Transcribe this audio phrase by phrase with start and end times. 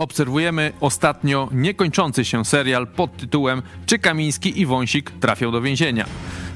[0.00, 6.06] Obserwujemy ostatnio niekończący się serial pod tytułem Czy Kamiński i Wąsik trafią do więzienia.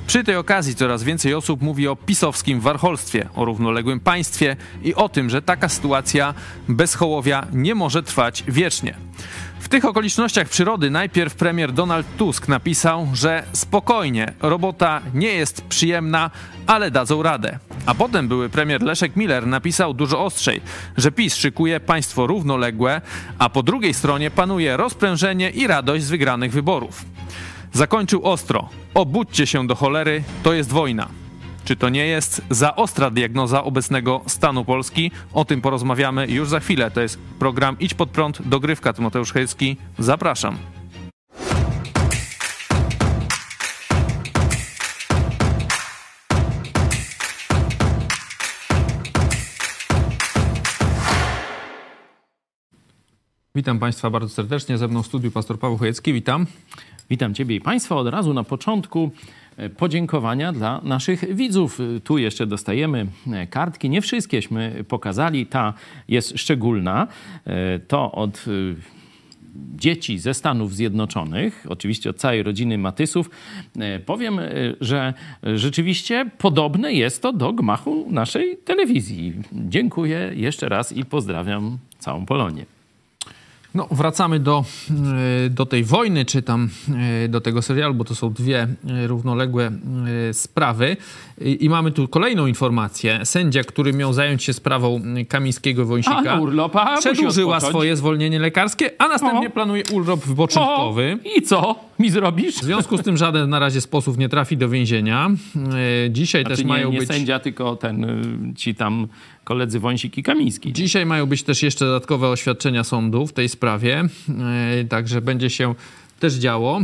[0.07, 5.09] Przy tej okazji coraz więcej osób mówi o pisowskim warcholstwie, o równoległym państwie i o
[5.09, 6.35] tym, że taka sytuacja
[6.69, 8.95] bez Hołowia nie może trwać wiecznie.
[9.75, 16.31] Tych okolicznościach przyrody najpierw premier Donald Tusk napisał, że spokojnie, robota nie jest przyjemna,
[16.67, 17.59] ale dadzą radę.
[17.87, 20.61] A potem były premier Leszek Miller napisał dużo ostrzej,
[20.97, 23.01] że PiS szykuje państwo równoległe,
[23.39, 27.05] a po drugiej stronie panuje rozprężenie i radość z wygranych wyborów.
[27.73, 28.69] Zakończył ostro.
[28.95, 31.24] Obudźcie się do cholery, to jest wojna.
[31.65, 35.11] Czy to nie jest za ostra diagnoza obecnego stanu Polski?
[35.33, 36.91] O tym porozmawiamy już za chwilę.
[36.91, 39.77] To jest program Idź pod prąd, dogrywka Tymoteusz Hejski.
[39.99, 40.59] Zapraszam.
[53.55, 54.79] Witam Państwa bardzo serdecznie.
[54.79, 56.13] Ze mną w studiu pastor Paweł Chojecki.
[56.13, 56.47] Witam.
[57.11, 59.11] Witam Ciebie i Państwa od razu na początku.
[59.57, 61.81] E, Podziękowania dla naszych widzów.
[61.81, 63.91] E, Tu jeszcze dostajemy e, kartki.
[63.91, 65.47] Nie wszystkieśmy pokazali.
[65.47, 65.75] Ta
[66.09, 67.07] jest szczególna.
[67.89, 68.45] To od
[69.77, 73.31] dzieci ze Stanów Zjednoczonych, oczywiście od całej rodziny Matysów.
[74.07, 74.41] Powiem,
[74.81, 75.15] że
[75.55, 79.35] rzeczywiście podobne jest to do gmachu naszej telewizji.
[79.53, 82.74] Dziękuję jeszcze raz i pozdrawiam całą Polonię.
[83.75, 84.65] No, wracamy do,
[85.47, 86.69] e, do tej wojny, czy tam
[87.25, 89.71] e, do tego serialu, bo to są dwie e, równoległe
[90.33, 90.97] sprawy.
[91.41, 93.21] I, I mamy tu kolejną informację.
[93.25, 96.41] Sędzia, który miał zająć się sprawą Kamińskiego Wąsika,
[96.75, 99.51] a przedłużyła swoje zwolnienie lekarskie, a następnie O.
[99.51, 101.19] planuje urlop wypoczynkowy.
[101.25, 102.55] O, I co mi zrobisz?
[102.55, 105.31] W związku z tym żaden na razie sposób nie trafi do więzienia.
[106.07, 107.09] E, Dzisiaj Znaczy też nie, mają nie być...
[107.09, 109.09] sędzia, tylko ten, y, ci tam
[109.45, 110.73] koledzy Wąsik i Kamiński.
[110.73, 114.03] Dzisiaj mają być też jeszcze dodatkowe oświadczenia sądu w tej sprawie,
[114.81, 115.75] e, także będzie się
[116.21, 116.81] też działo.
[116.81, 116.83] E,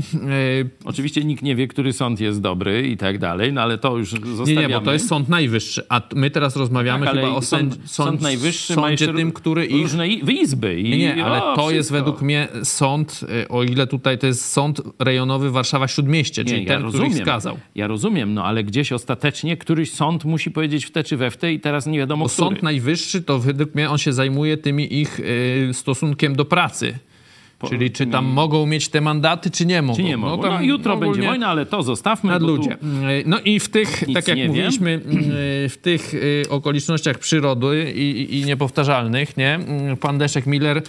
[0.84, 4.12] Oczywiście nikt nie wie, który sąd jest dobry i tak dalej, no ale to już
[4.12, 4.68] Nie, zostawiamy.
[4.68, 7.88] nie, bo to jest Sąd Najwyższy, a my teraz rozmawiamy Tak, chyba o sąd, sędzi,
[7.88, 9.82] sąd Najwyższy sądzie tym, który ich...
[9.82, 10.80] różne izby.
[10.80, 11.94] I, Nie, nie, ale o, to jest wszystko.
[11.94, 16.82] według mnie sąd, y, o ile tutaj to jest sąd rejonowy Warszawa-Śródmieście, czyli Nie, ten,
[16.82, 17.24] ja który rozumiem.
[17.26, 17.58] skazał.
[17.74, 21.36] Ja rozumiem, no ale gdzieś ostatecznie któryś sąd musi powiedzieć w te czy we w
[21.36, 22.48] te i teraz nie wiadomo, Bo który.
[22.48, 26.98] Sąd Najwyższy to według mnie on się zajmuje tymi ich y, stosunkiem do pracy.
[27.68, 29.96] Czyli czy tam mogą mieć te mandaty, czy nie mogą.
[29.96, 30.42] Czy nie mogą?
[30.42, 32.30] tam No, jutro będzie wojna, ale to zostawmy.
[32.30, 32.76] Nad tu- ludzie.
[33.26, 34.52] No i w tych, Nic tak jak nie wiem.
[34.52, 34.90] mówiliśmy,
[35.64, 39.60] y, w tych y, okolicznościach przyrody i, i, niepowtarzalnych, nie?
[39.92, 40.82] Y, Pan Deszek Miller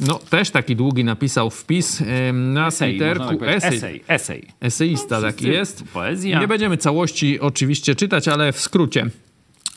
[0.00, 3.44] no, też taki długi napisał wpis y, na Esej, można Twitterku.
[3.46, 3.48] tak.
[3.56, 3.76] Esej.
[3.76, 4.44] esej, esej.
[4.60, 5.84] Eseista taki wszyscy- jest.
[5.92, 6.40] poezja.
[6.40, 9.06] Nie będziemy całości oczywiście czytać, ale w skrócie.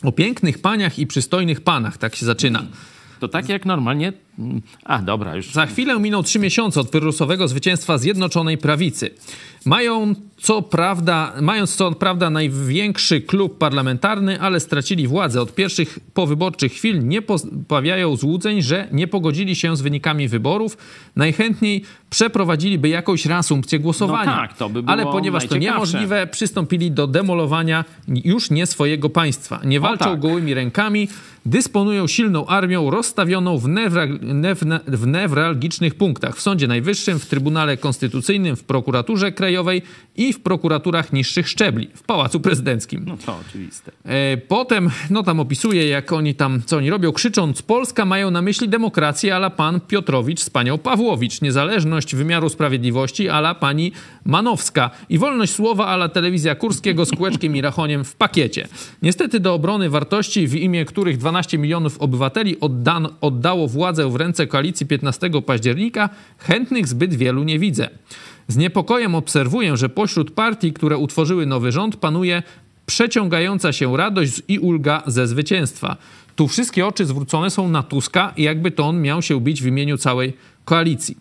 [0.03, 2.65] O pięknych paniach i przystojnych panach, tak się zaczyna.
[3.19, 4.13] To tak jak normalnie...
[4.83, 5.51] A, dobra, już...
[5.51, 9.09] Za chwilę miną trzy miesiące od wirusowego zwycięstwa Zjednoczonej Prawicy.
[9.65, 15.41] Mają co prawda, mając co prawda największy klub parlamentarny, ale stracili władzę.
[15.41, 20.77] Od pierwszych powyborczych chwil nie pozbawiają złudzeń, że nie pogodzili się z wynikami wyborów.
[21.15, 24.31] Najchętniej przeprowadziliby jakąś reasumpcję głosowania.
[24.31, 29.09] No tak, to by było ale ponieważ to niemożliwe, przystąpili do demolowania już nie swojego
[29.09, 29.59] państwa.
[29.63, 30.19] Nie walczą tak.
[30.19, 31.07] gołymi rękami,
[31.45, 34.24] dysponują silną armią rozstawioną w, newra, newna,
[34.87, 39.81] w newralgicznych punktach w Sądzie Najwyższym, w Trybunale Konstytucyjnym, w prokuraturze krajowej
[40.15, 43.03] i w prokuraturach niższych szczebli, w Pałacu Prezydenckim.
[43.07, 43.91] No to oczywiste.
[44.05, 48.41] E, Potem, no tam opisuje, jak oni tam, co oni robią, krzycząc Polska, mają na
[48.41, 53.91] myśli demokrację ala pan Piotrowicz z panią Pawłowicz, niezależność wymiaru sprawiedliwości ala pani
[54.25, 58.67] Manowska i wolność słowa ala telewizja Kurskiego z kółeczkiem i rachoniem w pakiecie.
[59.01, 62.57] Niestety do obrony wartości, w imię których 12 milionów obywateli
[63.21, 67.89] oddało władzę w ręce koalicji 15 października, chętnych zbyt wielu nie widzę.
[68.47, 72.43] Z niepokojem obserwuję, że pośród partii, które utworzyły nowy rząd, panuje
[72.85, 75.97] przeciągająca się radość i ulga ze zwycięstwa.
[76.35, 79.67] Tu wszystkie oczy zwrócone są na Tuska i jakby to on miał się bić w
[79.67, 80.33] imieniu całej
[80.65, 81.17] koalicji.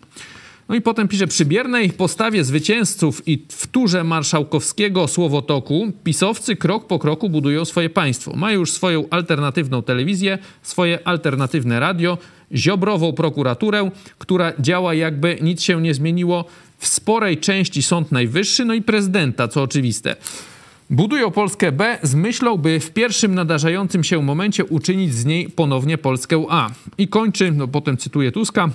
[0.69, 6.87] No i potem pisze, przy biernej postawie zwycięzców i w turze marszałkowskiego słowotoku pisowcy krok
[6.87, 8.33] po kroku budują swoje państwo.
[8.35, 12.17] Mają już swoją alternatywną telewizję, swoje alternatywne radio,
[12.55, 16.45] ziobrową prokuraturę, która działa jakby nic się nie zmieniło,
[16.77, 20.15] w sporej części Sąd Najwyższy, no i prezydenta, co oczywiste.
[20.89, 25.97] Budują Polskę B z myślą, by w pierwszym nadarzającym się momencie uczynić z niej ponownie
[25.97, 26.69] Polskę A.
[26.97, 28.69] I kończy, no potem cytuję Tuska,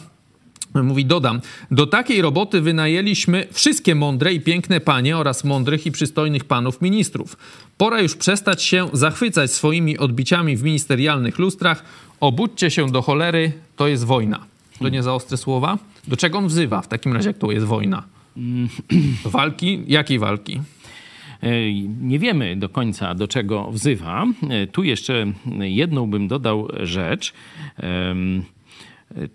[0.74, 1.40] Mówi, dodam,
[1.70, 7.36] do takiej roboty wynajęliśmy wszystkie mądre i piękne panie oraz mądrych i przystojnych panów ministrów.
[7.76, 11.84] Pora już przestać się zachwycać swoimi odbiciami w ministerialnych lustrach.
[12.20, 14.46] Obudźcie się do cholery, to jest wojna.
[14.78, 15.78] To nie za ostre słowa?
[16.08, 18.02] Do czego on wzywa w takim razie, jak to jest wojna?
[19.24, 19.82] Walki?
[19.86, 20.60] Jakiej walki?
[22.00, 24.26] Nie wiemy do końca, do czego wzywa.
[24.72, 27.32] Tu jeszcze jedną bym dodał rzecz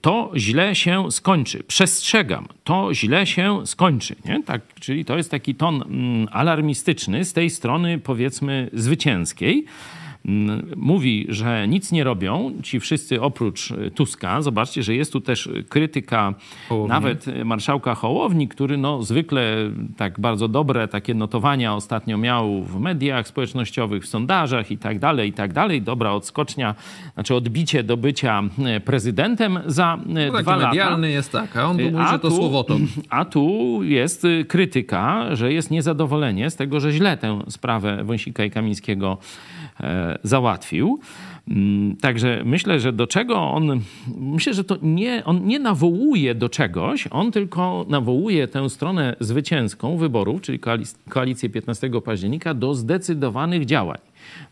[0.01, 1.63] to źle się skończy.
[1.63, 4.15] Przestrzegam, to źle się skończy.
[4.25, 4.43] Nie?
[4.43, 9.65] Tak, czyli to jest taki ton mm, alarmistyczny z tej strony, powiedzmy, zwycięskiej.
[10.75, 14.41] Mówi, że nic nie robią, ci wszyscy oprócz e, Tuska.
[14.41, 16.33] Zobaczcie, że jest tu też krytyka
[16.69, 16.89] Hołowni.
[16.89, 19.55] nawet marszałka Hołowni, który no, zwykle
[19.97, 25.29] tak bardzo dobre takie notowania ostatnio miał w mediach społecznościowych, w sondażach i tak dalej,
[25.29, 25.81] i tak dalej.
[25.81, 26.75] Dobra odskocznia,
[27.13, 30.67] znaczy odbicie do bycia e, prezydentem za e, no, dwa lata.
[30.67, 32.77] medialny jest tak, a on mówi, a że to słowotok.
[33.09, 38.51] A tu jest krytyka, że jest niezadowolenie z tego, że źle tę sprawę Wąsika i
[38.51, 39.17] Kamińskiego
[39.64, 39.64] E,
[40.23, 40.99] załatwił.
[41.47, 43.81] Mm, także myślę, że do czego on.
[44.17, 49.97] Myślę, że to nie, on nie nawołuje do czegoś, on tylko nawołuje tę stronę zwycięską
[49.97, 50.59] wyborów, czyli
[51.09, 53.97] koalicję 15 października, do zdecydowanych działań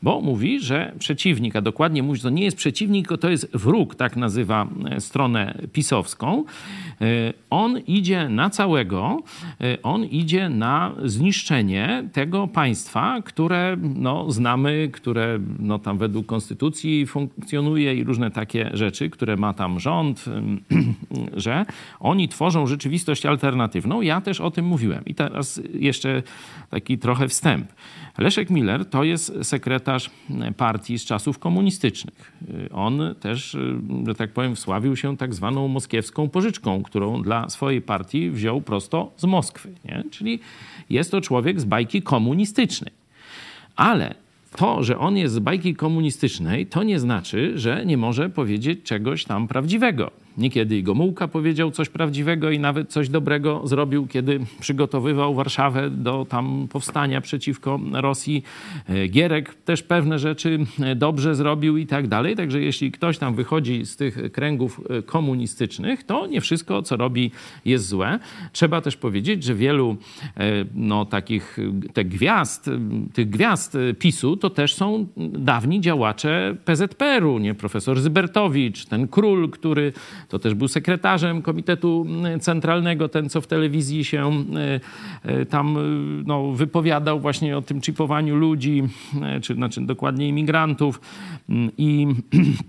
[0.02, 3.96] bo mówi, że przeciwnik, a dokładnie mówi, że to nie jest przeciwnik, to jest wróg,
[3.96, 6.46] tak nazywa e, stronę pisowską.
[7.02, 9.24] E, on idzie na całego,
[9.62, 17.06] e, on idzie na zniszczenie tego państwa, które no, znamy, które no, tam według konstytucji
[17.06, 20.26] funkcjonuje i różne takie rzeczy, które ma tam rząd,
[21.36, 21.66] że
[22.00, 24.02] oni tworzą rzeczywistość alternatywną.
[24.02, 25.06] Ja też o tym mówiłem.
[25.06, 26.24] I teraz jeszcze
[26.70, 27.68] taki trochę wstęp.
[28.18, 29.63] Leszek Miller to jest sekretarz
[30.58, 32.32] partii z czasów komunistycznych.
[32.74, 33.58] On też,
[34.08, 39.12] że tak powiem, wsławił się tak zwaną moskiewską pożyczką, którą dla swojej partii wziął prosto
[39.18, 39.74] z Moskwy.
[39.86, 40.04] Nie?
[40.12, 40.40] Czyli
[40.90, 42.94] jest to człowiek z bajki komunistycznej.
[43.76, 44.16] Ale
[44.56, 49.26] to, że on jest z bajki komunistycznej, to nie znaczy, że nie może powiedzieć czegoś
[49.26, 50.12] tam prawdziwego.
[50.38, 56.26] Niekiedy i Gomułka powiedział coś prawdziwego i nawet coś dobrego zrobił, kiedy przygotowywał Warszawę do
[56.30, 58.44] tam powstania przeciwko Rosji.
[58.90, 62.36] E, Gierek też pewne rzeczy e, dobrze zrobił i tak dalej.
[62.36, 67.32] Także jeśli ktoś tam wychodzi z tych kręgów e, komunistycznych, to nie wszystko, co robi,
[67.66, 68.20] jest złe.
[68.52, 69.98] Trzeba też powiedzieć, że wielu
[70.76, 71.58] no, takich
[71.94, 72.70] te gwiazd,
[73.14, 77.56] tych gwiazd PiSu, to też są dawni działacze PZPR-u, nie?
[77.56, 79.94] Profesor Zybertowicz, ten król, który
[80.30, 82.06] to też był sekretarzem Komitetu
[82.40, 84.80] Centralnego, ten co w telewizji się e,
[85.24, 85.82] e, tam e,
[86.26, 88.84] no, wypowiadał właśnie o tym chipowaniu ludzi,
[89.42, 91.02] czy znaczy dokładnie imigrantów
[91.78, 92.08] i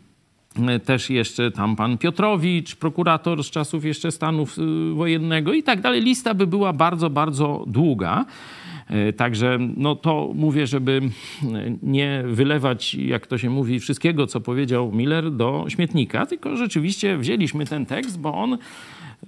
[0.85, 4.57] też jeszcze tam pan Piotrowicz, prokurator z czasów jeszcze stanów
[4.95, 6.03] wojennego i tak dalej.
[6.03, 8.25] Lista by była bardzo, bardzo długa.
[8.89, 11.01] E, także no to mówię, żeby
[11.83, 17.67] nie wylewać, jak to się mówi, wszystkiego, co powiedział Miller do śmietnika, tylko rzeczywiście wzięliśmy
[17.67, 18.59] ten tekst, bo on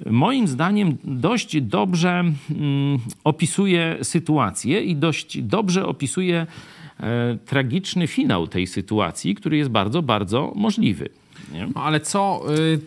[0.06, 6.46] moim zdaniem dość dobrze mm, opisuje sytuację i dość dobrze opisuje
[7.00, 11.08] e, tragiczny finał tej sytuacji, który jest bardzo, bardzo możliwy.
[11.52, 11.68] Nie?
[11.74, 12.42] No, ale co...
[12.58, 12.80] Y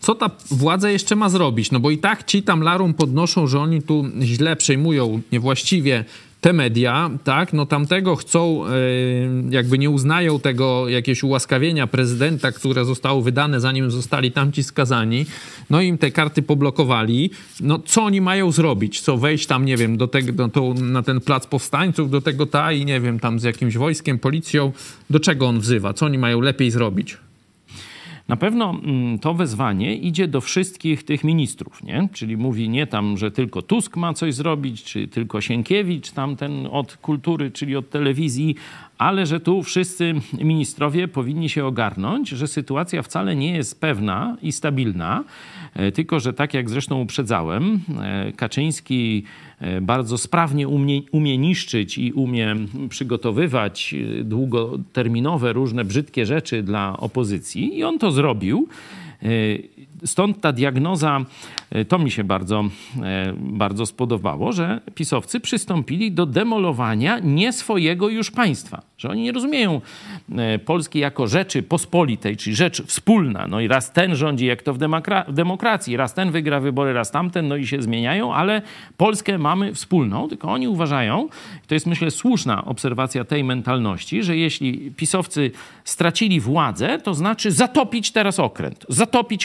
[0.00, 1.70] co ta władza jeszcze ma zrobić?
[1.70, 6.04] No bo i tak ci tam larum podnoszą, że oni tu źle przejmują niewłaściwie
[6.40, 12.84] te media, tak, no tamtego chcą, yy, jakby nie uznają tego jakiegoś ułaskawienia prezydenta, które
[12.84, 15.26] zostało wydane zanim zostali tamci skazani,
[15.70, 19.00] no im te karty poblokowali, no co oni mają zrobić?
[19.00, 22.72] Co wejść tam, nie wiem, do tego, do, na ten plac powstańców, do tego ta
[22.72, 24.72] i nie wiem, tam z jakimś wojskiem, policją,
[25.10, 25.94] do czego on wzywa?
[25.94, 27.16] Co oni mają lepiej zrobić?
[28.28, 32.08] Na pewno mm, to wezwanie idzie do wszystkich tych ministrów, nie?
[32.12, 36.96] Czyli mówi nie tam, że tylko Tusk ma coś zrobić, czy tylko Sienkiewicz, tamten od
[36.96, 38.54] kultury, czyli od telewizji,
[38.98, 44.52] ale że tu wszyscy ministrowie powinni się ogarnąć, że sytuacja wcale nie jest pewna i
[44.52, 45.24] stabilna,
[45.74, 49.24] e, tylko że tak jak zresztą uprzedzałem, e, Kaczyński
[49.60, 52.56] e, bardzo sprawnie umie, umie niszczyć i umie
[52.88, 58.68] przygotowywać długoterminowe różne brzydkie rzeczy dla opozycji i on to zrobił.
[60.04, 61.20] Stąd ta diagnoza,
[61.70, 62.64] e, to mi się bardzo,
[63.02, 68.82] e, bardzo spodobało, że pisowcy przystąpili do demolowania nie swojego już państwa.
[68.98, 69.80] Że oni nie rozumieją
[70.64, 73.46] Polski jako rzeczy pospolitej, czyli rzecz wspólna.
[73.46, 76.92] No i raz ten rządzi, jak to w, demokra- w demokracji, raz ten wygra wybory,
[76.92, 78.62] raz tamten, no i się zmieniają, ale
[78.96, 81.28] Polskę mamy wspólną, tylko oni uważają,
[81.66, 85.50] to jest myślę słuszna obserwacja tej mentalności, że jeśli pisowcy
[85.84, 88.86] stracili władzę, to znaczy zatopić teraz okręt,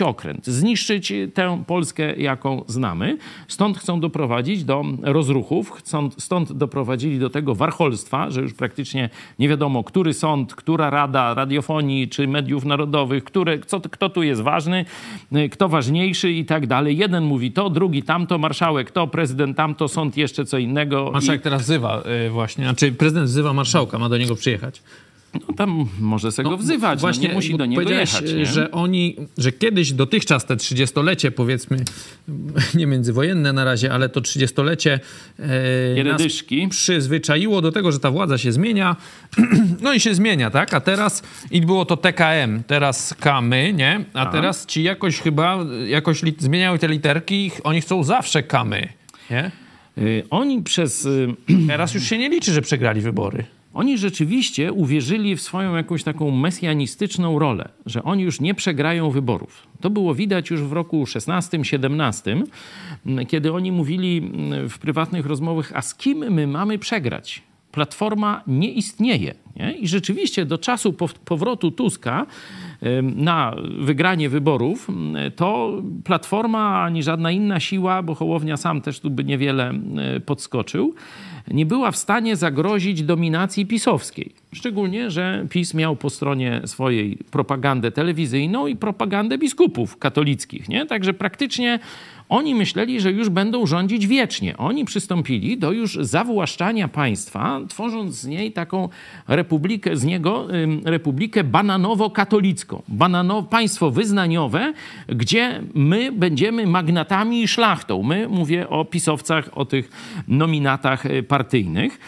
[0.06, 3.18] okręt, zniszczyć tę Polskę, jaką znamy.
[3.48, 9.50] Stąd chcą doprowadzić do rozruchów, stąd, stąd doprowadzili do tego warcholstwa, że już praktycznie nie
[9.50, 14.86] wiadomo, który sąd, która rada radiofonii czy mediów narodowych, które, co, kto tu jest ważny,
[15.52, 16.98] kto ważniejszy i tak dalej.
[16.98, 21.10] Jeden mówi to, drugi tamto, marszałek to, prezydent tamto, sąd jeszcze co innego.
[21.14, 21.44] Marszałek i...
[21.44, 24.82] teraz wzywa y, właśnie, znaczy prezydent wzywa marszałka, ma do niego przyjechać.
[25.34, 28.34] No tam może no, go wzywać, właśnie no nie musi do niego jechać.
[28.34, 28.46] Nie?
[28.46, 31.78] Że oni, że kiedyś dotychczas te 30-lecie powiedzmy,
[32.76, 35.00] nie międzywojenne na razie, ale to 30-lecie
[35.40, 38.96] e, przyzwyczaiło do tego, że ta władza się zmienia.
[39.84, 40.74] no i się zmienia, tak?
[40.74, 44.06] A teraz i było to TKM, teraz kamy, nie?
[44.14, 44.32] A, A.
[44.32, 45.58] teraz ci jakoś chyba,
[45.88, 48.90] jakoś li, zmieniają te literki, oni chcą zawsze kamy,
[49.30, 49.52] nie?
[49.98, 51.06] Y, oni przez...
[51.06, 51.28] Y,
[51.68, 53.46] teraz już się nie liczy, że przegrali wybory.
[53.74, 59.68] Oni rzeczywiście uwierzyli w swoją jakąś taką mesjanistyczną rolę, że oni już nie przegrają wyborów.
[59.82, 62.44] To było widać już w roku 16-17,
[63.28, 64.32] kiedy oni mówili
[64.70, 67.42] w prywatnych rozmowach, a z kim my mamy przegrać?
[67.72, 69.34] Platforma nie istnieje.
[69.56, 69.72] Nie?
[69.72, 72.26] I rzeczywiście do czasu powrotu Tuska
[73.16, 74.88] na wygranie wyborów,
[75.36, 75.74] to
[76.04, 79.74] Platforma ani żadna inna siła, bo Hołownia sam też tu by niewiele
[80.26, 80.94] podskoczył,
[81.54, 84.32] nie była w stanie zagrozić dominacji pisowskiej.
[84.54, 90.70] Szczególnie, że PiS miał po stronie swojej propagandę telewizyjną i propagandę biskupów katolickich.
[90.70, 90.86] Nie?
[90.86, 91.80] Także praktycznie
[92.32, 94.58] oni myśleli, że już będą rządzić wiecznie.
[94.58, 98.90] Oni przystąpili do już zawłaszczania państwa, tworząc z niej taką
[99.28, 100.48] republikę, z niego
[100.86, 102.82] republikę bananowo-katolicką.
[102.88, 104.74] Bananow, państwo wyznaniowe,
[105.08, 108.04] gdzie my będziemy magnatami i szlachtą.
[108.04, 109.90] My, mówię o pisowcach, o tych
[110.28, 112.00] nominatach y, partyjnych.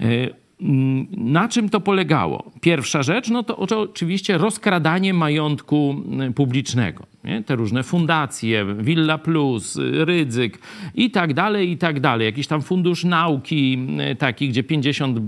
[0.00, 2.52] Y, Mm, na czym to polegało?
[2.60, 7.06] Pierwsza rzecz, no to oczywiście rozkradanie majątku mm, publicznego.
[7.24, 7.42] Nie?
[7.42, 10.58] Te różne fundacje, Villa Plus, Rydzyk
[10.94, 12.26] i tak dalej, i tak dalej.
[12.26, 15.18] Jakiś tam fundusz nauki mm, taki, gdzie 50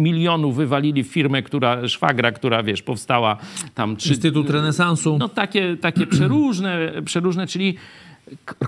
[0.00, 3.36] milionów wywalili w firmę, która, szwagra, która, wiesz, powstała
[3.74, 3.96] tam...
[3.96, 5.18] Trzy, Instytut Renesansu.
[5.18, 7.74] No takie, takie przeróżne, przeróżne, czyli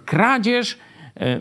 [0.04, 0.89] kradzież E,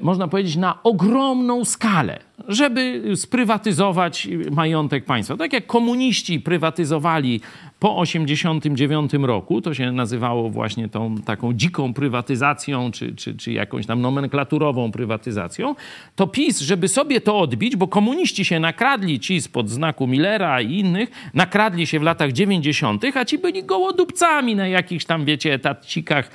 [0.02, 5.38] można powiedzieć, na ogromną skalę, żeby sprywatyzować majątek państwa.
[5.38, 7.42] Tak jak komuniści prywatyzowali
[7.80, 13.86] po 1989 roku, to się nazywało właśnie tą taką dziką prywatyzacją, czy, czy, czy jakąś
[13.86, 15.76] tam nomenklaturową prywatyzacją,
[16.16, 20.80] to PiS, żeby sobie to odbić, bo komuniści się nakradli, ci spod znaku Millera i
[20.80, 26.32] innych, nakradli się w latach 90., a ci byli gołodupcami na jakichś tam, wiecie, etacikach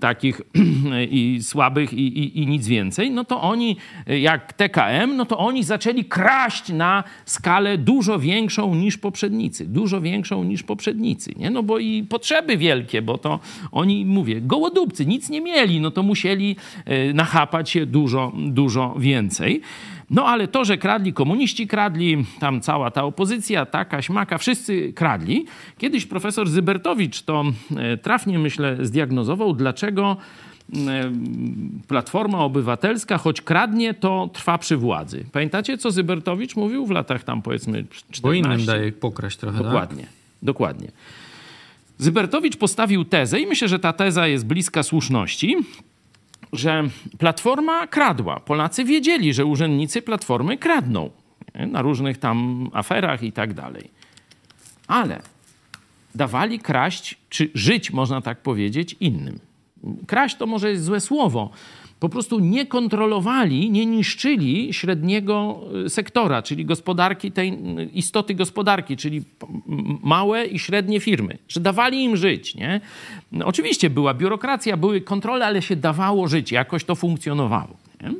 [0.00, 0.40] takich
[1.10, 5.64] i słabych i, i, i nic więcej, no to oni, jak TKM, no to oni
[5.64, 9.66] zaczęli kraść na skalę dużo większą niż poprzednicy.
[9.66, 11.50] Dużo większą niż poprzednicy, nie?
[11.50, 13.40] No bo i potrzeby wielkie, bo to
[13.72, 19.60] oni, mówię, gołodupcy, nic nie mieli, no to musieli e, nachapać się dużo, dużo więcej.
[20.12, 25.46] No ale to, że kradli, komuniści kradli, tam cała ta opozycja, taka, śmaka, wszyscy kradli.
[25.78, 27.44] Kiedyś profesor Zybertowicz to
[27.76, 30.16] e, trafnie, myślę, zdiagnozował, dlaczego
[30.72, 31.12] e,
[31.88, 35.24] Platforma Obywatelska, choć kradnie, to trwa przy władzy.
[35.32, 38.22] Pamiętacie, co Zybertowicz mówił w latach tam powiedzmy 14?
[38.22, 39.66] Bo innym daje pokraść trochę, tak?
[39.66, 40.21] Dokładnie, tak?
[40.42, 40.88] Dokładnie.
[41.98, 45.56] Zybertowicz postawił tezę i myślę, że ta teza jest bliska słuszności,
[46.52, 48.40] że Platforma kradła.
[48.40, 51.10] Polacy wiedzieli, że urzędnicy Platformy kradną
[51.54, 51.66] nie?
[51.66, 53.90] na różnych tam aferach i tak dalej.
[54.86, 55.22] Ale
[56.14, 59.38] dawali kraść, czy żyć, można tak powiedzieć, innym.
[60.06, 61.50] Kraść to może jest złe słowo,
[62.02, 68.96] po prostu nie kontrolowali, nie niszczyli średniego y, sektora, czyli gospodarki, tej y, istoty gospodarki,
[68.96, 69.22] czyli
[70.02, 72.54] małe i średnie firmy, że dawali im żyć.
[72.54, 72.80] Nie?
[73.32, 77.76] No, oczywiście była biurokracja, były kontrole, ale się dawało żyć, jakoś to funkcjonowało.
[78.00, 78.10] Nie?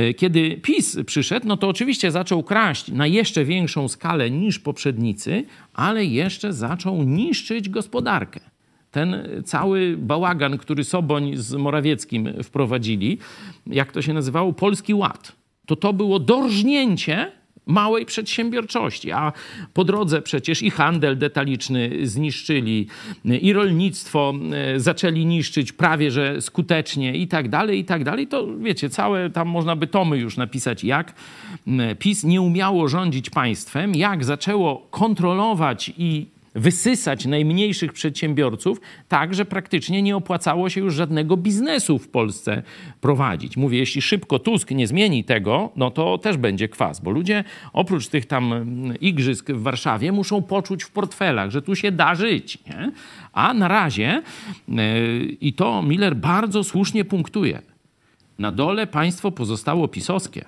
[0.00, 5.44] Y, kiedy PiS przyszedł, no to oczywiście zaczął kraść na jeszcze większą skalę niż poprzednicy,
[5.74, 8.51] ale jeszcze zaczął niszczyć gospodarkę
[8.92, 13.18] ten cały bałagan, który Soboń z Morawieckim wprowadzili,
[13.66, 15.32] jak to się nazywało, Polski Ład,
[15.66, 17.32] to to było dorżnięcie
[17.66, 19.32] małej przedsiębiorczości, a
[19.74, 22.86] po drodze przecież i handel detaliczny zniszczyli,
[23.24, 28.26] i rolnictwo e, zaczęli niszczyć prawie że skutecznie i tak dalej, i tak dalej.
[28.26, 31.14] To wiecie, całe tam można by tomy już napisać, jak
[31.98, 40.02] PiS nie umiało rządzić państwem, jak zaczęło kontrolować i wysysać najmniejszych przedsiębiorców, tak, że praktycznie
[40.02, 42.62] nie opłacało się już żadnego biznesu w Polsce
[43.00, 43.56] prowadzić.
[43.56, 48.08] Mówię, jeśli szybko Tusk nie zmieni tego, no to też będzie kwas, bo ludzie oprócz
[48.08, 52.58] tych tam mm, igrzysk w Warszawie muszą poczuć w portfelach, że tu się da żyć.
[52.66, 52.92] Nie?
[53.32, 54.22] A na razie,
[54.68, 54.76] yy,
[55.40, 57.62] i to Miller bardzo słusznie punktuje,
[58.38, 60.44] na dole państwo pozostało pisowskie.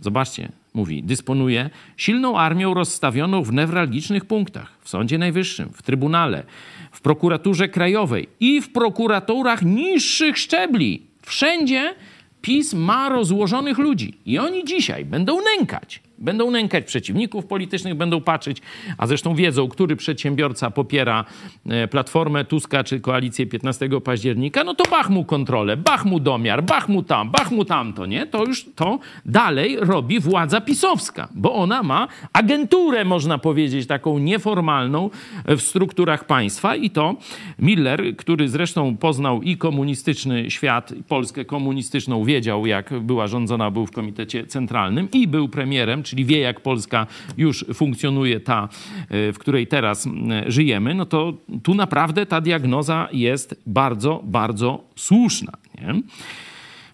[0.00, 6.44] Zobaczcie, mówi, dysponuje silną armią rozstawioną w newralgicznych punktach w Sądzie Najwyższym, w Trybunale,
[6.92, 11.02] w prokuraturze krajowej i w prokuraturach niższych szczebli.
[11.22, 11.94] Wszędzie
[12.42, 18.62] PiS ma rozłożonych ludzi i oni dzisiaj będą nękać Będą nękać przeciwników politycznych, będą patrzeć,
[18.98, 21.24] a zresztą wiedzą, który przedsiębiorca popiera
[21.66, 26.64] e, Platformę Tuska czy koalicję 15 października, no to bach mu kontrolę, bach mu domiar,
[26.64, 28.26] bach mu tam, bach mu tamto, nie?
[28.26, 35.10] To już to dalej robi władza pisowska, bo ona ma agenturę, można powiedzieć, taką nieformalną
[35.44, 37.16] w strukturach państwa i to
[37.58, 43.86] Miller, który zresztą poznał i komunistyczny świat, i Polskę komunistyczną, wiedział jak była rządzona, był
[43.86, 48.68] w Komitecie Centralnym i był premierem, czyli wie, jak Polska już funkcjonuje, ta,
[49.08, 50.08] e, w której teraz
[50.46, 51.32] żyjemy, no to
[51.62, 55.52] tu naprawdę ta diagnoza jest bardzo, bardzo słuszna.
[55.74, 56.02] Nie?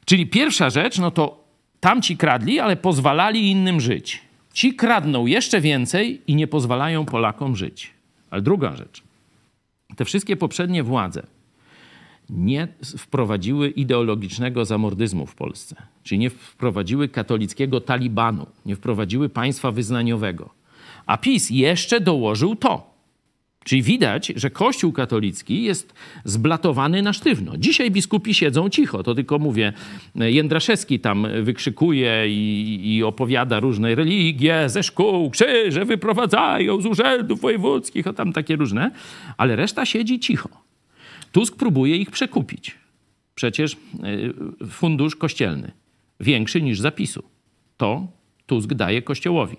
[0.04, 1.44] Czyli pierwsza rzecz, no to
[1.80, 4.20] tamci kradli, ale pozwalali innym żyć.
[4.52, 7.90] Ci kradną jeszcze więcej i nie pozwalają Polakom żyć.
[8.30, 9.02] Ale druga rzecz.
[9.96, 11.22] Te wszystkie poprzednie władze
[12.32, 20.50] nie wprowadziły ideologicznego zamordyzmu w Polsce, czyli nie wprowadziły katolickiego talibanu, nie wprowadziły państwa wyznaniowego.
[21.06, 22.92] A PiS jeszcze dołożył to.
[23.64, 27.56] Czyli widać, że Kościół katolicki jest zblatowany na sztywno.
[27.56, 29.72] Dzisiaj biskupi siedzą cicho, to tylko mówię,
[30.14, 38.06] Jędraszewski tam wykrzykuje i, i opowiada różne religie ze szkół, krzyże wyprowadzają z urzędów wojewódzkich,
[38.06, 38.90] a tam takie różne,
[39.36, 40.71] ale reszta siedzi cicho.
[41.32, 42.74] Tusk próbuje ich przekupić.
[43.34, 45.72] Przecież e, fundusz kościelny
[46.20, 47.22] większy niż zapisu.
[47.76, 48.06] To
[48.46, 49.56] Tusk daje Kościołowi,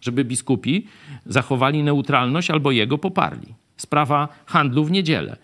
[0.00, 0.86] żeby biskupi
[1.26, 3.54] zachowali neutralność albo jego poparli.
[3.76, 5.36] Sprawa handlu w niedzielę.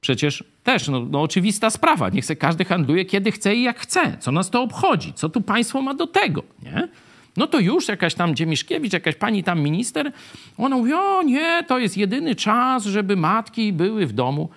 [0.00, 2.08] Przecież też no, no, oczywista sprawa.
[2.08, 4.16] Niech se każdy handluje kiedy chce i jak chce.
[4.20, 5.12] Co nas to obchodzi?
[5.12, 6.42] Co tu państwo ma do tego?
[6.62, 6.88] Nie?
[7.36, 10.12] No to już jakaś tam Dziemiszkiewicz, jakaś pani tam minister,
[10.58, 14.48] ona mówi, o nie, to jest jedyny czas, żeby matki były w domu.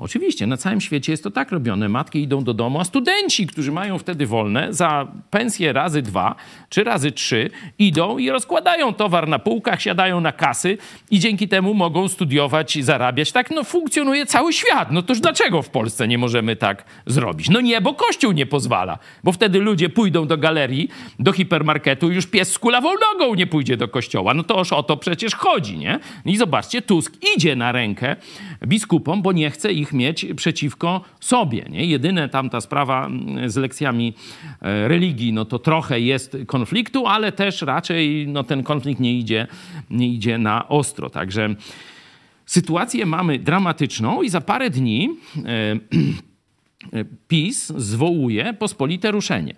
[0.00, 1.88] Oczywiście, na całym świecie jest to tak robione.
[1.88, 6.34] Matki idą do domu, a studenci, którzy mają wtedy wolne, za pensję razy dwa
[6.68, 10.78] czy razy trzy, idą i rozkładają towar na półkach, siadają na kasy
[11.10, 13.32] i dzięki temu mogą studiować i zarabiać.
[13.32, 14.92] Tak no, funkcjonuje cały świat.
[14.92, 17.48] No toż dlaczego w Polsce nie możemy tak zrobić?
[17.48, 18.98] No nie, bo Kościół nie pozwala.
[19.24, 23.46] Bo wtedy ludzie pójdą do galerii, do hipermarketu i już pies z kulawą nogą nie
[23.46, 24.34] pójdzie do kościoła.
[24.34, 26.00] No to już o to przecież chodzi, nie?
[26.24, 28.16] I zobaczcie, Tusk idzie na rękę
[28.66, 31.66] biskupom, bo nie chce ich mieć przeciwko sobie.
[31.70, 31.86] Nie?
[31.86, 34.14] Jedyne tamta sprawa mm, z lekcjami
[34.62, 39.46] e, religii, no to trochę jest konfliktu, ale też raczej no, ten konflikt nie idzie,
[39.90, 41.10] nie idzie na ostro.
[41.10, 41.54] Także
[42.46, 45.42] sytuację mamy dramatyczną i za parę dni e,
[46.98, 49.54] e, PiS zwołuje pospolite ruszenie.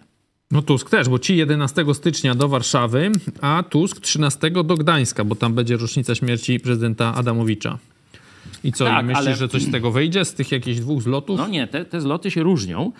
[0.53, 5.35] No Tusk też, bo ci 11 stycznia do Warszawy, a Tusk 13 do Gdańska, bo
[5.35, 7.79] tam będzie rocznica śmierci prezydenta Adamowicza.
[8.65, 9.37] I co, tak, i myślisz, ale...
[9.37, 11.39] że coś z tego wyjdzie, z tych jakichś dwóch zlotów?
[11.39, 12.93] No nie, te, te zloty się różnią.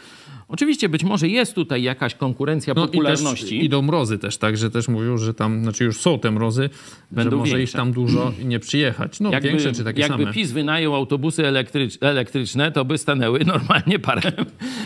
[0.53, 3.57] Oczywiście być może jest tutaj jakaś konkurencja no popularności.
[3.57, 6.71] I idą mrozy też, tak, że też mówią, że tam, znaczy już są te mrozy,
[7.11, 7.63] Będą że może większe.
[7.63, 9.21] ich tam dużo nie przyjechać.
[9.21, 10.23] No jakby, większe czy takie jakby same.
[10.23, 14.33] Jakby PiS wynajął autobusy elektrycz, elektryczne, to by stanęły normalnie parę,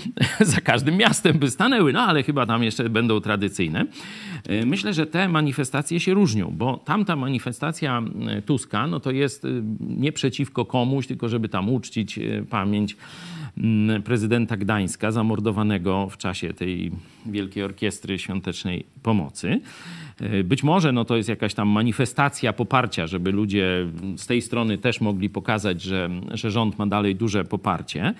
[0.40, 3.86] za każdym miastem by stanęły, no ale chyba tam jeszcze będą tradycyjne.
[4.48, 9.44] E, myślę, że te manifestacje się różnią, bo tamta manifestacja e, Tuska, no to jest
[9.44, 9.48] e,
[9.80, 12.96] nie przeciwko komuś, tylko żeby tam uczcić pamięć
[14.04, 16.92] prezydenta Gdańska, zamordowanego w czasie tej
[17.26, 19.60] Wielkiej Orkiestry Świątecznej Pomocy.
[20.20, 24.78] E, być może no, to jest jakaś tam manifestacja poparcia, żeby ludzie z tej strony
[24.78, 28.14] też mogli pokazać, że, że rząd ma dalej duże poparcie,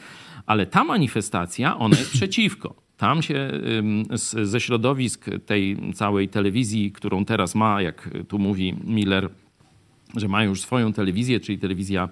[0.47, 2.75] ale ta manifestacja, ona jest przeciwko.
[2.97, 3.51] Tam się
[4.43, 9.29] ze środowisk tej całej telewizji, którą teraz ma, jak tu mówi Miller,
[10.17, 12.09] że ma już swoją telewizję, czyli telewizja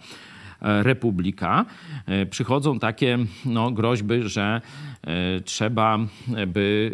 [0.83, 1.65] Republika,
[2.07, 4.61] e, przychodzą takie no, groźby, że
[5.03, 5.99] e, trzeba
[6.47, 6.91] by,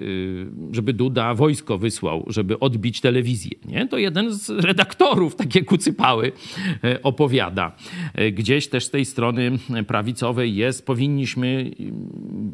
[0.73, 3.51] żeby Duda wojsko wysłał, żeby odbić telewizję.
[3.65, 3.89] Nie?
[3.89, 6.33] To jeden z redaktorów takie kucypały
[7.03, 7.73] opowiada.
[8.33, 9.51] Gdzieś też z tej strony
[9.87, 11.71] prawicowej jest, powinniśmy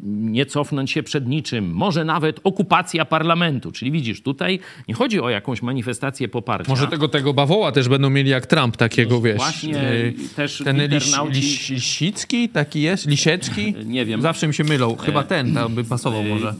[0.03, 3.71] nie cofnąć się przed niczym, może nawet okupacja parlamentu.
[3.71, 6.69] Czyli widzisz, tutaj nie chodzi o jakąś manifestację poparcia.
[6.69, 9.37] Może tego, tego bawoła też będą mieli jak Trump, takiego, wiesz.
[9.37, 10.77] Właśnie e, też ten
[11.07, 11.41] internauci...
[11.41, 13.07] Liś, Lisicki taki jest?
[13.07, 13.73] Lisiecki?
[13.85, 14.21] Nie wiem.
[14.21, 14.95] Zawsze mi się mylą.
[14.95, 16.53] Chyba ten tam by pasował może.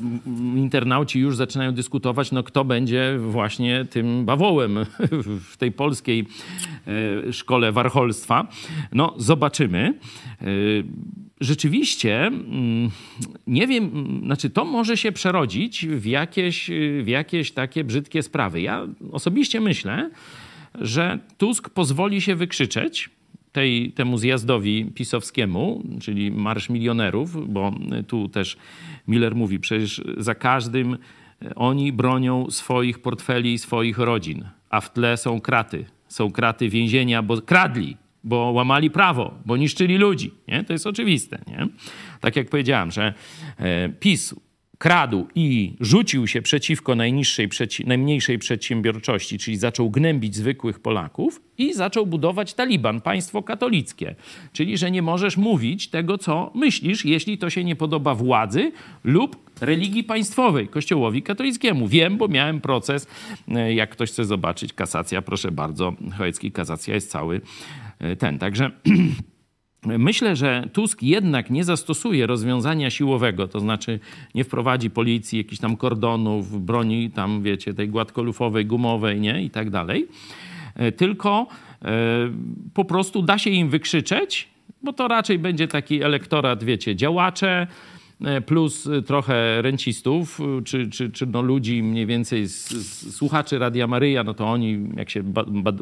[0.56, 4.86] Internauci już zaczynają dyskutować, no kto będzie właśnie tym bawołem
[5.52, 6.26] w tej polskiej
[7.32, 8.48] szkole warcholstwa.
[8.92, 9.94] No zobaczymy.
[11.42, 12.92] Rzeczywiście, mm,
[13.48, 16.70] nie wiem, znaczy to może się przerodzić w jakieś,
[17.04, 18.62] w jakieś takie brzydkie sprawy.
[18.62, 20.10] Ja osobiście myślę,
[20.82, 23.10] że Tusk pozwoli się wykrzyczeć
[23.58, 27.74] tej, temu zjazdowi pisowskiemu, czyli Marsz Milionerów, bo
[28.08, 28.58] tu też
[29.08, 30.98] Miller mówi, przecież za każdym
[31.56, 35.86] oni bronią swoich portfeli i swoich rodzin, a w tle są kraty.
[36.08, 40.32] Są kraty więzienia, bo kradli, bo łamali prawo, bo niszczyli ludzi.
[40.48, 40.64] Nie?
[40.64, 41.40] To jest oczywiste.
[41.48, 41.68] Nie?
[42.22, 43.14] Tak jak powiedziałem, że
[43.58, 44.36] e, PiS
[44.78, 47.50] kradł i rzucił się przeciwko najniższej,
[47.86, 54.16] najmniejszej przedsiębiorczości, czyli zaczął gnębić zwykłych Polaków i zaczął budować Taliban, państwo katolickie.
[54.54, 58.72] Czyli, że nie możesz mówić tego, co myślisz, jeśli to się nie podoba władzy
[59.04, 61.88] lub religii państwowej, kościołowi katolickiemu.
[61.88, 63.08] Wiem, bo miałem proces,
[63.48, 67.42] e, jak ktoś chce zobaczyć, kasacja, proszę bardzo, Chojecki, kasacja jest cały
[68.00, 68.40] e, ten.
[68.40, 68.72] Także...
[69.86, 74.00] Myślę, że Tusk jednak nie zastosuje rozwiązania siłowego, to znaczy
[74.36, 79.70] nie wprowadzi policji, jakichś tam kordonów, broni tam, wiecie, tej gładkolufowej, gumowej, nie, i tak
[79.70, 80.08] dalej,
[80.76, 81.48] e, tylko
[81.82, 81.88] e,
[82.74, 84.48] po prostu da się im wykrzyczeć,
[84.84, 87.68] bo to raczej będzie taki elektorat, wiecie, działacze,
[88.46, 94.24] plus trochę rencistów, czy, czy, czy no ludzi mniej więcej, z, z, słuchaczy Radia Maryja,
[94.24, 95.24] no to oni, jak się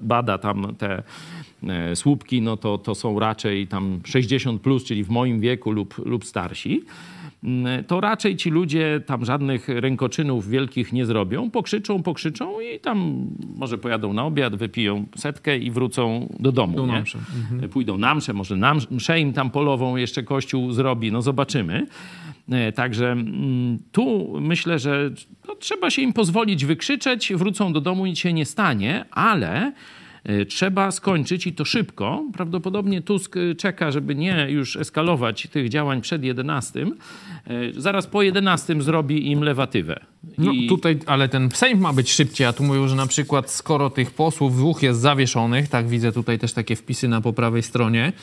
[0.02, 1.04] bada tam te
[1.70, 6.06] E, słupki, no to, to są raczej tam 60 plus, czyli w moim wieku lub,
[6.06, 6.84] lub starsi
[7.88, 13.78] to raczej ci ludzie tam żadnych rękoczynów wielkich nie zrobią, pokrzyczą, pokrzyczą i tam może
[13.78, 16.88] pojadą na obiad, wypiją setkę i wrócą do domu.
[16.88, 16.98] Nie?
[16.98, 17.70] Mhm.
[17.70, 21.88] Pójdą na mszę, może na mszę im tam polową jeszcze kościół zrobi, no zobaczymy.
[22.50, 25.12] E, także mm, tu myślę, że
[25.48, 29.72] no, trzeba się im pozwolić wykrzyczeć, wrócą do domu, nic się nie stanie, ale
[30.50, 32.24] trzeba skończyć i to szybko.
[32.34, 36.80] Prawdopodobnie Tusk e, czeka, żeby nie już eskalować tych działań przed 11.
[36.82, 36.88] E,
[37.78, 40.00] zaraz po 11 zrobi im lewatywę.
[40.38, 43.90] No tutaj, ale ten Sejm ma być szybciej, a tu mówią, że na przykład skoro
[43.90, 48.14] tych posłów dwóch jest zawieszonych, tak widzę tutaj też takie wpisy na po prawej stronie,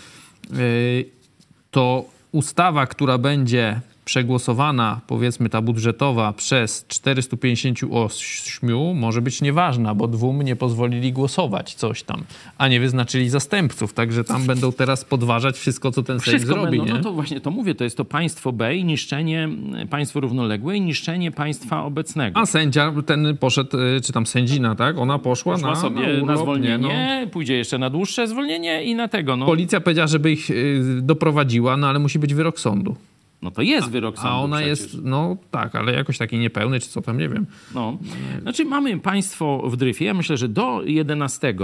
[1.71, 10.43] to ustawa, która będzie przegłosowana, powiedzmy ta budżetowa, przez 458 może być nieważna, bo dwóm
[10.43, 12.25] nie pozwolili głosować coś tam,
[12.59, 13.95] a nie wyznaczyli zastępców.
[13.95, 16.79] Także tam będą teraz podważać wszystko, co ten Sejm wszystko zrobi.
[16.79, 16.95] Będą?
[16.95, 19.49] No to właśnie to mówię, to jest to państwo B i niszczenie
[19.91, 22.41] państwo równoległe i niszczenie państwa obecnego.
[22.41, 24.99] A sędzia ten poszedł, y, czy tam sędzina, tak?
[24.99, 27.31] Ona poszła, poszła na, sobie na, urlop, na zwolnienie, no.
[27.31, 29.37] pójdzie jeszcze na dłuższe zwolnienie i na tego.
[29.37, 29.47] No.
[29.47, 32.97] Policja powiedziała, żeby ich y, doprowadziła, no ale musi być wyrok sądu.
[33.43, 34.81] No to jest wyrok sądu A ona przecież.
[34.81, 37.47] jest, no tak, ale jakoś taki niepełny, czy co tam, nie wiem.
[37.75, 37.99] No.
[38.43, 40.05] Znaczy mamy państwo w dryfie.
[40.05, 41.55] Ja myślę, że do 11 y,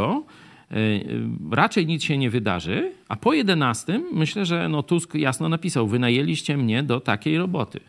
[1.51, 6.57] raczej nic się nie wydarzy, a po 11 myślę, że no Tusk jasno napisał, wynajęliście
[6.57, 7.81] mnie do takiej roboty.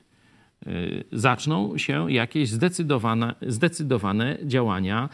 [0.68, 5.10] Y, zaczną się jakieś zdecydowane, zdecydowane działania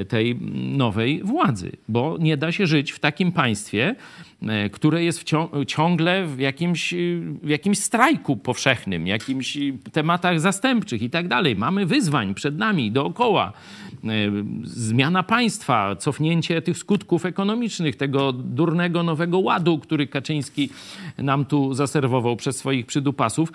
[0.00, 0.36] y, tej
[0.76, 3.94] nowej władzy, bo nie da się żyć w takim państwie,
[4.66, 5.24] y, które jest
[5.66, 6.94] ciągle w jakimś,
[7.42, 9.58] w jakimś strajku powszechnym, jakimś
[9.92, 11.56] tematach zastępczych i tak dalej.
[11.56, 13.52] Mamy wyzwań przed nami dookoła.
[14.64, 20.70] Zmiana państwa, cofnięcie tych skutków ekonomicznych, tego durnego nowego ładu, który Kaczyński
[21.18, 23.52] nam tu zaserwował przez swoich przydupasów.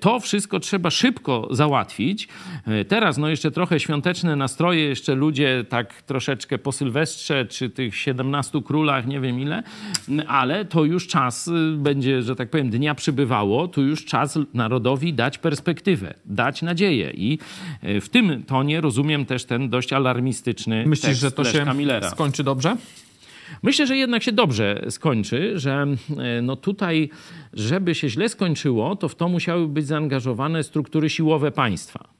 [0.00, 2.28] To wszystko trzeba szybko załatwić.
[2.66, 7.96] E, teraz no jeszcze trochę świąteczne nastroje, jeszcze ludzie tak troszeczkę po Sylwestrze, czy tych
[7.96, 9.62] 17 królach, nie wiem ile,
[10.26, 15.14] ale to już czas y, będzie, że tak powiem, dnia przybywało, tu już czas narodowi
[15.14, 17.38] dać perspektywę, dać nadzieję i
[17.82, 21.64] e, w tym tonie rozumiem też ten dość alarmistyczny Myślisz, tekst że to się
[22.10, 22.76] skończy dobrze?
[23.62, 25.86] Myślę, że jednak się dobrze skończy, że
[26.18, 27.10] e, no tutaj,
[27.52, 32.14] żeby się źle skończyło, to w to musiały być zaangażowane struktury siłowe państwa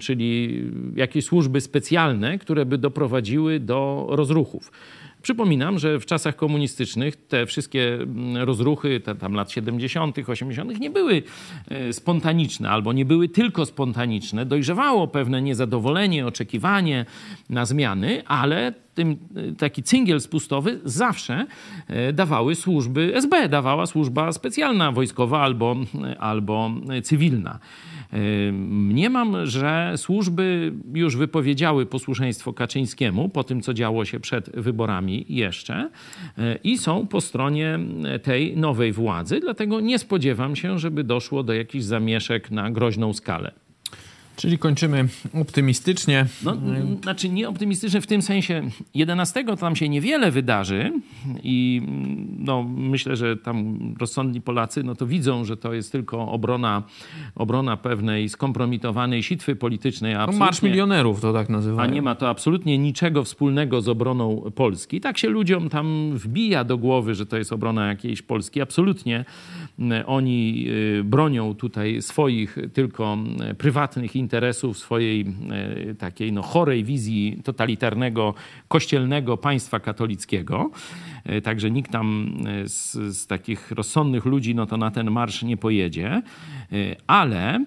[0.00, 0.62] czyli
[0.96, 4.72] jakieś służby specjalne, które by doprowadziły do rozruchów.
[5.22, 10.90] Przypominam, że w czasach komunistycznych te wszystkie mm, rozruchy, te tam lat 70., 80., nie
[10.90, 11.22] były
[11.68, 14.46] e, spontaniczne albo nie były tylko spontaniczne.
[14.46, 17.06] Dojrzewało pewne niezadowolenie, oczekiwanie
[17.50, 19.16] na zmiany, ale tym
[19.58, 21.46] taki cyngiel spustowy zawsze
[22.12, 25.76] dawały służby SB, dawała służba specjalna, wojskowa albo,
[26.18, 26.70] albo
[27.02, 27.58] cywilna.
[28.52, 35.90] Mniemam, że służby już wypowiedziały posłuszeństwo Kaczyńskiemu po tym, co działo się przed wyborami jeszcze
[36.64, 37.78] i są po stronie
[38.22, 43.52] tej nowej władzy, dlatego nie spodziewam się, żeby doszło do jakichś zamieszek na groźną skalę.
[44.36, 46.26] Czyli kończymy optymistycznie.
[46.44, 46.56] No,
[47.02, 48.62] znaczy nie optymistycznie w tym sensie
[48.94, 50.92] 11 to tam się niewiele wydarzy
[51.42, 51.82] i
[52.38, 56.82] no, myślę, że tam rozsądni Polacy no to widzą, że to jest tylko obrona,
[57.34, 60.14] obrona pewnej skompromitowanej sitwy politycznej.
[60.14, 61.82] No, Marsz milionerów to tak nazywa.
[61.82, 65.00] A nie ma to absolutnie niczego wspólnego z obroną Polski.
[65.00, 68.60] Tak się ludziom tam wbija do głowy, że to jest obrona jakiejś Polski.
[68.60, 69.24] Absolutnie
[70.06, 70.66] oni
[70.98, 73.18] y, bronią tutaj swoich tylko
[73.58, 75.20] prywatnych interesów interesów, swojej
[75.90, 78.34] e, takiej no, chorej wizji totalitarnego,
[78.68, 80.70] kościelnego państwa katolickiego.
[81.24, 85.42] E, także nikt tam e, z, z takich rozsądnych ludzi no to na ten marsz
[85.42, 86.22] nie pojedzie.
[87.06, 87.64] Ale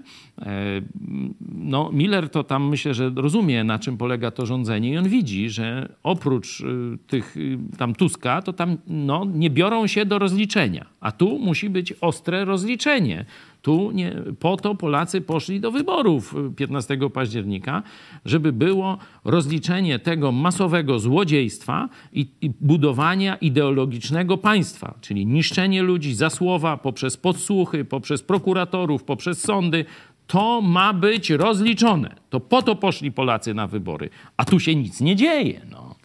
[1.56, 5.50] no, Miller to tam myślę, że rozumie, na czym polega to rządzenie i on widzi,
[5.50, 6.64] że oprócz
[7.08, 7.36] tych
[7.78, 10.86] tam Tuska, to tam no, nie biorą się do rozliczenia.
[11.00, 13.26] A tu musi być ostre rozliczenie.
[13.68, 17.84] Tu nie, po to Polacy poszli do wyborów 15 października,
[18.26, 26.30] żeby było rozliczenie tego masowego złodziejstwa i, i budowania ideologicznego państwa, czyli niszczenie ludzi za
[26.30, 29.86] słowa poprzez podsłuchy, poprzez prokuratorów, poprzez sądy.
[30.28, 32.16] To ma być rozliczone.
[32.30, 34.10] To po to poszli Polacy na wybory.
[34.38, 35.62] A tu się nic nie dzieje.
[35.72, 35.96] No.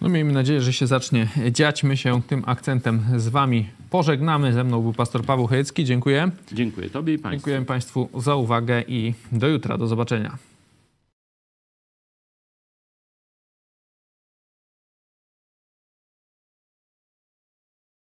[0.00, 1.82] No miejmy nadzieję, że się zacznie dziać.
[1.82, 4.52] My się tym akcentem z wami pożegnamy.
[4.52, 5.84] Ze mną był pastor Paweł Chojecki.
[5.84, 6.30] Dziękuję.
[6.52, 7.46] Dziękuję tobie i państwu.
[7.46, 9.78] Dziękuję państwu za uwagę i do jutra.
[9.78, 10.49] Do zobaczenia.